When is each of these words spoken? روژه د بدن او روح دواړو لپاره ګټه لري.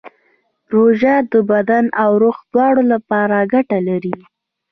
روژه 0.73 1.15
د 1.31 1.33
بدن 1.51 1.85
او 2.03 2.11
روح 2.23 2.37
دواړو 2.51 2.83
لپاره 2.93 3.37
ګټه 3.53 3.77
لري. 3.89 4.15